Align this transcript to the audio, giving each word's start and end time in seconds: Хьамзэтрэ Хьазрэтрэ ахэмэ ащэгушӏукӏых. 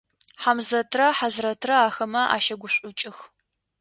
Хьамзэтрэ 0.41 1.07
Хьазрэтрэ 1.17 1.75
ахэмэ 1.87 2.21
ащэгушӏукӏых. 2.35 3.17